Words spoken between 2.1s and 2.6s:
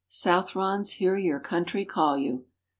you."